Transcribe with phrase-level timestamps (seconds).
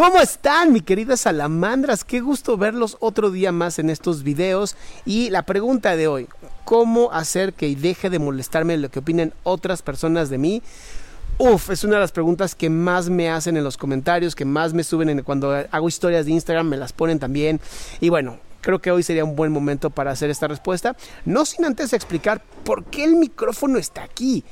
[0.00, 2.04] ¿Cómo están, mi queridas salamandras?
[2.04, 4.74] Qué gusto verlos otro día más en estos videos.
[5.04, 6.26] Y la pregunta de hoy,
[6.64, 10.62] ¿cómo hacer que deje de molestarme lo que opinen otras personas de mí?
[11.36, 14.72] Uf, es una de las preguntas que más me hacen en los comentarios, que más
[14.72, 17.60] me suben en, cuando hago historias de Instagram, me las ponen también.
[18.00, 20.96] Y bueno, creo que hoy sería un buen momento para hacer esta respuesta.
[21.26, 24.44] No sin antes explicar por qué el micrófono está aquí.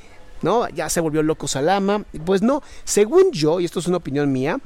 [0.43, 0.69] ¿No?
[0.69, 2.05] Ya se volvió loco Salama.
[2.23, 4.59] Pues no, según yo, y esto es una opinión mía,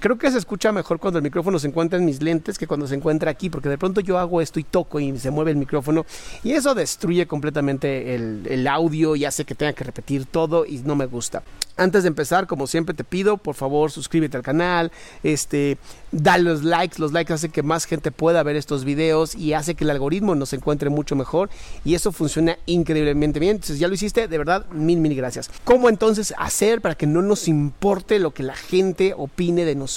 [0.00, 2.86] creo que se escucha mejor cuando el micrófono se encuentra en mis lentes que cuando
[2.86, 5.58] se encuentra aquí, porque de pronto yo hago esto y toco y se mueve el
[5.58, 6.06] micrófono
[6.42, 10.94] y eso destruye completamente el, audio y hace que tenga que repetir todo y no
[10.94, 11.42] me gusta.
[11.76, 15.78] Antes de empezar, como siempre te pido, por favor, suscríbete al canal, este,
[16.12, 19.74] dale los likes, los likes hacen que más gente pueda ver estos videos y hace
[19.74, 21.50] que el algoritmo nos encuentre mucho mejor
[21.84, 23.56] y eso funciona increíblemente bien.
[23.56, 25.50] Entonces, ya lo hiciste, de verdad, mil, mil gracias.
[25.64, 29.89] ¿Cómo entonces hacer para que no nos importe lo que la gente opine de nosotros?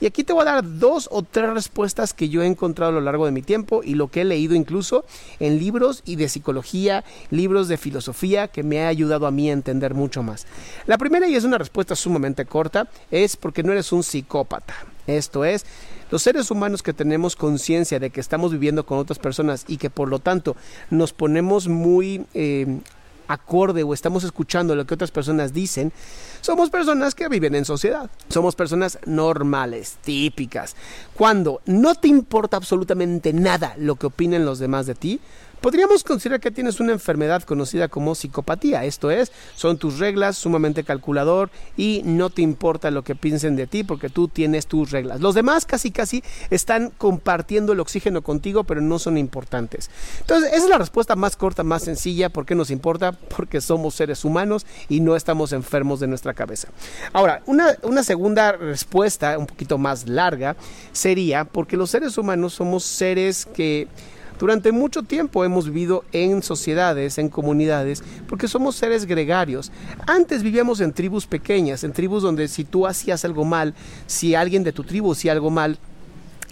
[0.00, 2.94] Y aquí te voy a dar dos o tres respuestas que yo he encontrado a
[2.94, 5.04] lo largo de mi tiempo y lo que he leído incluso
[5.40, 9.52] en libros y de psicología, libros de filosofía que me ha ayudado a mí a
[9.52, 10.46] entender mucho más.
[10.86, 14.74] La primera, y es una respuesta sumamente corta, es porque no eres un psicópata.
[15.06, 15.64] Esto es,
[16.10, 19.90] los seres humanos que tenemos conciencia de que estamos viviendo con otras personas y que
[19.90, 20.54] por lo tanto
[20.90, 22.80] nos ponemos muy eh,
[23.28, 25.92] acorde o estamos escuchando lo que otras personas dicen,
[26.40, 28.10] somos personas que viven en sociedad.
[28.28, 30.74] Somos personas normales, típicas.
[31.14, 35.20] Cuando no te importa absolutamente nada lo que opinen los demás de ti,
[35.60, 40.84] Podríamos considerar que tienes una enfermedad conocida como psicopatía, esto es, son tus reglas sumamente
[40.84, 45.20] calculador y no te importa lo que piensen de ti porque tú tienes tus reglas.
[45.20, 49.90] Los demás casi casi están compartiendo el oxígeno contigo, pero no son importantes.
[50.20, 52.28] Entonces, esa es la respuesta más corta, más sencilla.
[52.28, 53.12] ¿Por qué nos importa?
[53.12, 56.68] Porque somos seres humanos y no estamos enfermos de nuestra cabeza.
[57.12, 60.56] Ahora, una, una segunda respuesta, un poquito más larga,
[60.92, 63.88] sería porque los seres humanos somos seres que
[64.38, 69.72] durante mucho tiempo hemos vivido en sociedades, en comunidades, porque somos seres gregarios.
[70.06, 73.74] Antes vivíamos en tribus pequeñas, en tribus donde si tú hacías algo mal,
[74.06, 75.78] si alguien de tu tribu hacía algo mal,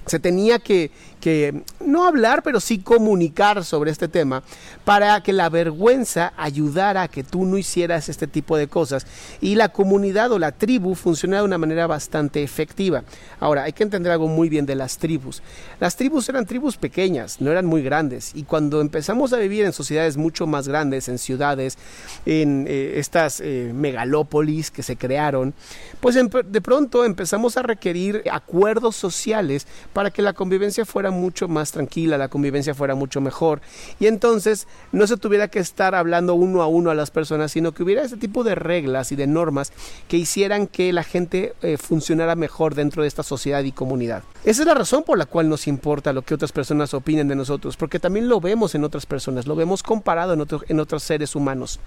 [0.06, 0.90] se tenía que,
[1.26, 4.44] que no hablar, pero sí comunicar sobre este tema
[4.84, 9.08] para que la vergüenza ayudara a que tú no hicieras este tipo de cosas
[9.40, 13.02] y la comunidad o la tribu funcionara de una manera bastante efectiva.
[13.40, 15.42] Ahora, hay que entender algo muy bien de las tribus.
[15.80, 19.72] Las tribus eran tribus pequeñas, no eran muy grandes y cuando empezamos a vivir en
[19.72, 21.76] sociedades mucho más grandes, en ciudades,
[22.24, 25.54] en eh, estas eh, megalópolis que se crearon,
[25.98, 31.72] pues de pronto empezamos a requerir acuerdos sociales para que la convivencia fuera mucho más
[31.72, 33.60] tranquila, la convivencia fuera mucho mejor
[33.98, 37.72] y entonces no se tuviera que estar hablando uno a uno a las personas, sino
[37.72, 39.72] que hubiera ese tipo de reglas y de normas
[40.08, 44.22] que hicieran que la gente eh, funcionara mejor dentro de esta sociedad y comunidad.
[44.44, 47.34] Esa es la razón por la cual nos importa lo que otras personas opinen de
[47.34, 51.34] nosotros, porque también lo vemos en otras personas, lo vemos comparado en, en otros seres
[51.34, 51.80] humanos.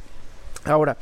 [0.66, 0.98] Ahora,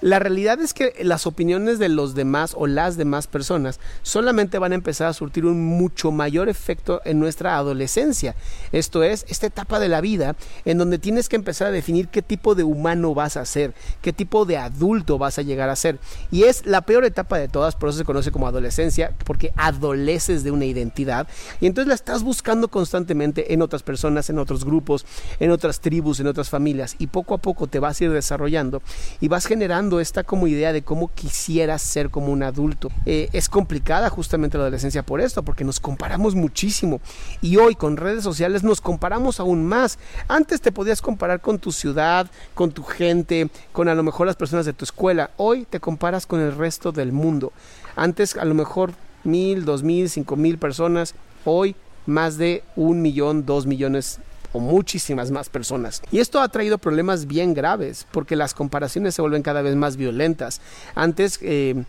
[0.00, 4.72] La realidad es que las opiniones de los demás o las demás personas solamente van
[4.72, 8.34] a empezar a surtir un mucho mayor efecto en nuestra adolescencia.
[8.72, 12.22] Esto es, esta etapa de la vida en donde tienes que empezar a definir qué
[12.22, 15.98] tipo de humano vas a ser, qué tipo de adulto vas a llegar a ser.
[16.30, 20.44] Y es la peor etapa de todas, por eso se conoce como adolescencia, porque adoleces
[20.44, 21.28] de una identidad
[21.60, 25.04] y entonces la estás buscando constantemente en otras personas, en otros grupos,
[25.38, 28.82] en otras tribus, en otras familias y poco a poco te vas a ir desarrollando
[29.20, 32.90] y vas generando esta como idea de cómo quisieras ser como un adulto.
[33.06, 37.00] Eh, es complicada justamente la adolescencia por esto, porque nos comparamos muchísimo
[37.40, 39.98] y hoy con redes sociales nos comparamos aún más.
[40.28, 44.36] Antes te podías comparar con tu ciudad, con tu gente, con a lo mejor las
[44.36, 45.30] personas de tu escuela.
[45.38, 47.52] Hoy te comparas con el resto del mundo.
[47.96, 48.92] Antes a lo mejor
[49.24, 51.14] mil, dos mil, cinco mil personas.
[51.44, 51.74] Hoy
[52.06, 54.20] más de un millón, dos millones
[54.52, 56.02] o muchísimas más personas.
[56.10, 59.96] Y esto ha traído problemas bien graves porque las comparaciones se vuelven cada vez más
[59.96, 60.60] violentas.
[60.94, 61.84] Antes eh,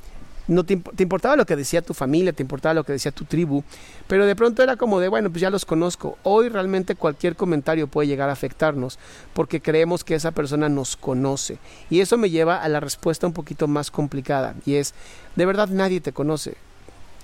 [0.48, 3.64] no te, importaba lo que decía tu familia, te importaba lo que decía tu tribu,
[4.08, 6.18] pero de pronto era como de, bueno, pues ya los conozco.
[6.24, 9.00] Hoy realmente cualquier comentario puede llegar a afectarnos
[9.34, 11.58] porque creemos que esa persona nos conoce.
[11.90, 14.94] Y eso me lleva a la respuesta un poquito más complicada y es,
[15.36, 16.56] de verdad nadie te conoce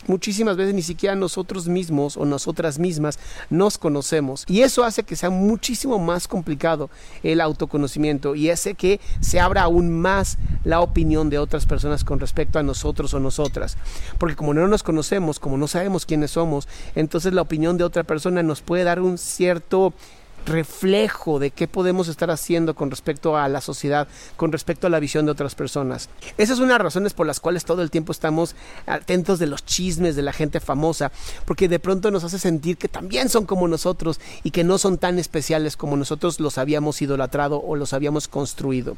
[0.07, 3.19] muchísimas veces ni siquiera nosotros mismos o nosotras mismas
[3.49, 4.43] nos conocemos.
[4.47, 6.89] Y eso hace que sea muchísimo más complicado
[7.23, 12.19] el autoconocimiento y hace que se abra aún más la opinión de otras personas con
[12.19, 13.77] respecto a nosotros o nosotras.
[14.17, 18.03] Porque como no nos conocemos, como no sabemos quiénes somos, entonces la opinión de otra
[18.03, 19.93] persona nos puede dar un cierto
[20.47, 24.99] reflejo de qué podemos estar haciendo con respecto a la sociedad, con respecto a la
[24.99, 26.09] visión de otras personas.
[26.37, 28.55] Esas son las razones por las cuales todo el tiempo estamos
[28.85, 31.11] atentos de los chismes de la gente famosa,
[31.45, 34.97] porque de pronto nos hace sentir que también son como nosotros y que no son
[34.97, 38.97] tan especiales como nosotros los habíamos idolatrado o los habíamos construido.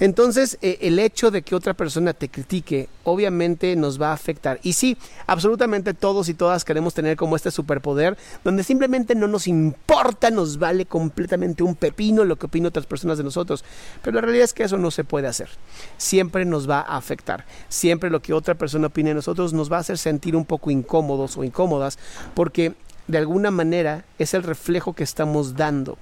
[0.00, 4.58] Entonces, eh, el hecho de que otra persona te critique, obviamente nos va a afectar.
[4.62, 4.96] Y sí,
[5.26, 10.58] absolutamente todos y todas queremos tener como este superpoder, donde simplemente no nos importa, nos
[10.58, 13.64] vale completamente un pepino lo que opinan otras personas de nosotros.
[14.02, 15.48] Pero la realidad es que eso no se puede hacer.
[15.96, 17.44] Siempre nos va a afectar.
[17.68, 20.70] Siempre lo que otra persona opine de nosotros nos va a hacer sentir un poco
[20.70, 21.98] incómodos o incómodas
[22.34, 22.74] porque
[23.06, 25.98] de alguna manera es el reflejo que estamos dando.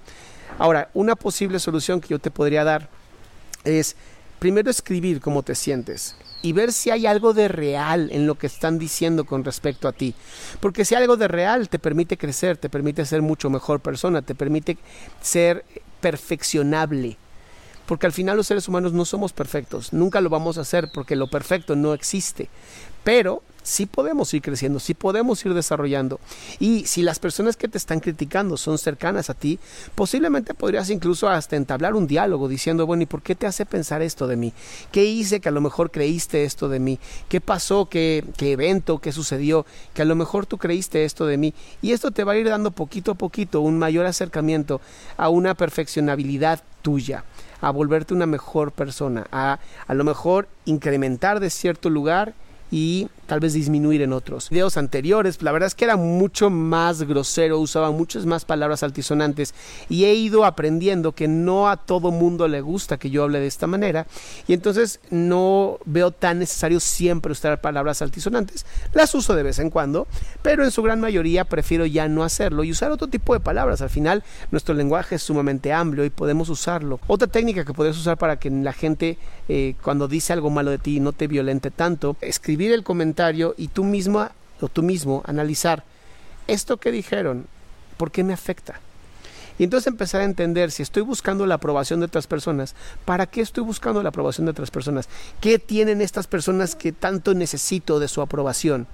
[0.59, 2.89] Ahora, una posible solución que yo te podría dar
[3.65, 3.97] es
[4.47, 8.47] primero escribir cómo te sientes y ver si hay algo de real en lo que
[8.47, 10.15] están diciendo con respecto a ti.
[10.61, 14.23] Porque si hay algo de real te permite crecer, te permite ser mucho mejor persona,
[14.23, 14.79] te permite
[15.21, 15.65] ser
[16.01, 17.17] perfeccionable.
[17.87, 21.17] Porque al final los seres humanos no somos perfectos, nunca lo vamos a hacer porque
[21.17, 22.49] lo perfecto no existe.
[23.03, 26.21] Pero sí podemos ir creciendo, sí podemos ir desarrollando.
[26.61, 29.59] Y si las personas que te están criticando son cercanas a ti,
[29.95, 34.03] posiblemente podrías incluso hasta entablar un diálogo diciendo, bueno, ¿y por qué te hace pensar
[34.03, 34.53] esto de mí?
[34.93, 37.01] ¿Qué hice que a lo mejor creíste esto de mí?
[37.29, 37.87] ¿Qué pasó?
[37.87, 39.01] ¿Qué, qué evento?
[39.01, 39.67] ¿Qué sucedió?
[39.95, 41.53] Que a lo mejor tú creíste esto de mí.
[41.83, 44.81] Y esto te va a ir dando poquito a poquito un mayor acercamiento
[45.17, 47.25] a una perfeccionabilidad tuya
[47.63, 52.35] a volverte una mejor persona, a a lo mejor incrementar de cierto lugar
[52.71, 54.51] y tal vez disminuir en otros.
[54.51, 59.55] Videos anteriores, la verdad es que era mucho más grosero, usaba muchas más palabras altisonantes
[59.89, 63.47] y he ido aprendiendo que no a todo mundo le gusta que yo hable de
[63.47, 64.07] esta manera
[64.47, 68.65] y entonces no veo tan necesario siempre usar palabras altisonantes.
[68.95, 70.07] Las uso de vez en cuando,
[70.43, 73.83] pero en su gran mayoría prefiero ya no hacerlo y usar otro tipo de palabras.
[73.83, 77.01] Al final nuestro lenguaje es sumamente amplio y podemos usarlo.
[77.07, 79.19] Otra técnica que puedes usar para que la gente
[79.49, 83.16] eh, cuando dice algo malo de ti no te violente tanto, escribir el comentario
[83.57, 84.29] y tú mismo
[84.61, 85.85] o tú mismo analizar
[86.47, 87.47] esto que dijeron,
[87.97, 88.81] ¿por qué me afecta?
[89.59, 92.75] Y entonces empezar a entender si estoy buscando la aprobación de otras personas,
[93.07, 95.09] ¿para qué estoy buscando la aprobación de otras personas?
[95.41, 98.87] ¿Qué tienen estas personas que tanto necesito de su aprobación?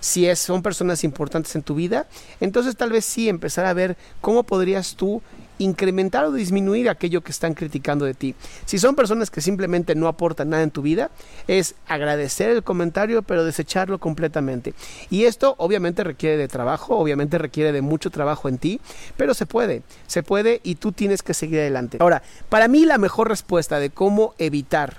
[0.00, 2.06] Si es, son personas importantes en tu vida,
[2.40, 5.22] entonces tal vez sí empezar a ver cómo podrías tú
[5.62, 8.34] incrementar o disminuir aquello que están criticando de ti.
[8.64, 11.10] Si son personas que simplemente no aportan nada en tu vida,
[11.46, 14.74] es agradecer el comentario pero desecharlo completamente.
[15.10, 18.80] Y esto obviamente requiere de trabajo, obviamente requiere de mucho trabajo en ti,
[19.16, 21.98] pero se puede, se puede y tú tienes que seguir adelante.
[22.00, 24.96] Ahora, para mí la mejor respuesta de cómo evitar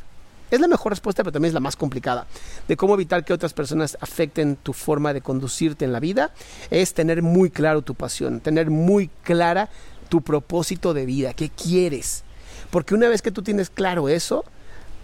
[0.54, 2.28] es la mejor respuesta, pero también es la más complicada.
[2.68, 6.30] De cómo evitar que otras personas afecten tu forma de conducirte en la vida,
[6.70, 9.70] es tener muy claro tu pasión, tener muy clara
[10.14, 12.24] tu propósito de vida, qué quieres.
[12.70, 14.46] Porque una vez que tú tienes claro eso,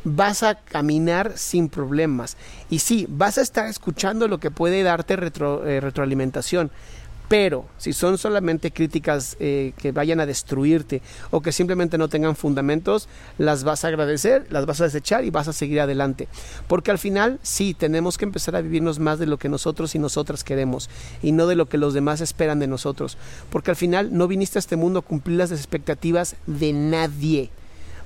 [0.04, 2.38] vas a caminar sin problemas.
[2.70, 6.70] Y sí, vas a estar escuchando lo que puede darte retro, eh, retroalimentación,
[7.30, 12.36] Pero si son solamente críticas eh, que vayan a destruirte o que simplemente no tengan
[12.36, 13.08] fundamentos,
[13.38, 16.28] las vas a agradecer, las vas a desechar y vas a seguir adelante.
[16.68, 20.00] Porque al final sí, tenemos que empezar a vivirnos más de lo que nosotros y
[20.00, 20.90] nosotras queremos
[21.22, 23.16] y no de lo que los demás esperan de nosotros.
[23.52, 27.52] Porque al final no viniste a este mundo a cumplir las expectativas de nadie.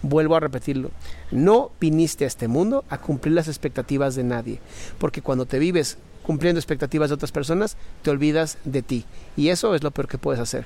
[0.01, 0.91] Vuelvo a repetirlo,
[1.31, 4.59] no viniste a este mundo a cumplir las expectativas de nadie,
[4.97, 9.05] porque cuando te vives cumpliendo expectativas de otras personas, te olvidas de ti.
[9.37, 10.65] Y eso es lo peor que puedes hacer.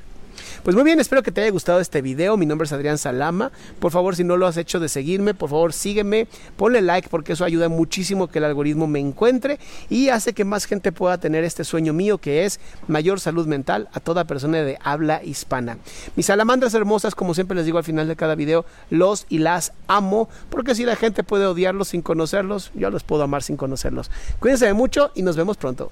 [0.64, 2.38] Pues muy bien, espero que te haya gustado este video.
[2.38, 3.52] Mi nombre es Adrián Salama.
[3.80, 7.34] Por favor, si no lo has hecho de seguirme, por favor sígueme, ponle like porque
[7.34, 11.44] eso ayuda muchísimo que el algoritmo me encuentre y hace que más gente pueda tener
[11.44, 15.78] este sueño mío que es mayor salud mental a toda persona de habla hispana.
[16.16, 19.74] Mis salamandras hermosas, como siempre les digo al final de cada video, los y las
[19.88, 24.12] amo porque si la gente puede odiarlos sin conocerlos, yo los puedo amar sin conocerlos.
[24.40, 25.92] Cuídense mucho y nos vemos pronto.